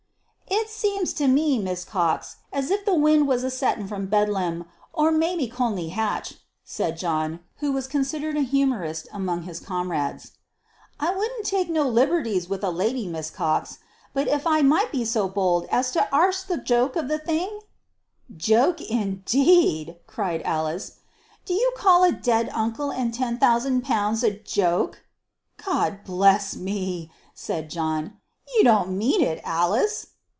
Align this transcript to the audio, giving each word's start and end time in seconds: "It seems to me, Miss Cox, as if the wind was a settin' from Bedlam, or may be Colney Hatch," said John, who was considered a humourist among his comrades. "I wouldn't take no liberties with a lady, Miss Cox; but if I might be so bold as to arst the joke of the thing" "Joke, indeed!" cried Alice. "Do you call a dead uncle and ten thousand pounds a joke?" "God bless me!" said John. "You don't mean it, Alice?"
"It 0.53 0.67
seems 0.69 1.13
to 1.13 1.27
me, 1.27 1.57
Miss 1.59 1.83
Cox, 1.85 2.37
as 2.51 2.69
if 2.71 2.83
the 2.85 2.93
wind 2.95 3.25
was 3.27 3.43
a 3.43 3.49
settin' 3.49 3.87
from 3.87 4.07
Bedlam, 4.07 4.65
or 4.93 5.09
may 5.11 5.35
be 5.37 5.47
Colney 5.47 5.89
Hatch," 5.89 6.35
said 6.63 6.97
John, 6.97 7.39
who 7.57 7.71
was 7.71 7.87
considered 7.87 8.35
a 8.35 8.41
humourist 8.41 9.07
among 9.13 9.43
his 9.43 9.59
comrades. 9.61 10.33
"I 10.99 11.15
wouldn't 11.15 11.45
take 11.45 11.69
no 11.69 11.83
liberties 11.87 12.49
with 12.49 12.63
a 12.65 12.69
lady, 12.69 13.07
Miss 13.07 13.29
Cox; 13.29 13.77
but 14.13 14.27
if 14.27 14.45
I 14.45 14.61
might 14.61 14.91
be 14.91 15.05
so 15.05 15.29
bold 15.29 15.67
as 15.71 15.91
to 15.93 16.07
arst 16.13 16.47
the 16.49 16.57
joke 16.57 16.95
of 16.97 17.07
the 17.07 17.19
thing" 17.19 17.61
"Joke, 18.35 18.81
indeed!" 18.81 19.99
cried 20.05 20.41
Alice. 20.43 20.97
"Do 21.45 21.53
you 21.53 21.71
call 21.77 22.03
a 22.03 22.11
dead 22.11 22.49
uncle 22.53 22.91
and 22.91 23.13
ten 23.13 23.37
thousand 23.39 23.83
pounds 23.85 24.21
a 24.21 24.31
joke?" 24.31 25.05
"God 25.63 26.03
bless 26.03 26.55
me!" 26.57 27.09
said 27.33 27.69
John. 27.69 28.17
"You 28.55 28.63
don't 28.65 28.97
mean 28.97 29.21
it, 29.21 29.39
Alice?" 29.45 30.07